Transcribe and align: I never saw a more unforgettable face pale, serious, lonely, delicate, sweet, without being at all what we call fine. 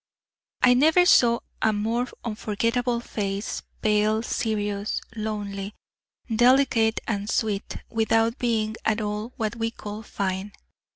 I 0.63 0.73
never 0.73 1.05
saw 1.05 1.41
a 1.61 1.71
more 1.71 2.07
unforgettable 2.25 3.01
face 3.01 3.61
pale, 3.83 4.23
serious, 4.23 4.99
lonely, 5.15 5.75
delicate, 6.35 6.99
sweet, 7.27 7.77
without 7.87 8.39
being 8.39 8.77
at 8.83 8.99
all 8.99 9.33
what 9.37 9.57
we 9.57 9.69
call 9.69 10.01
fine. 10.01 10.53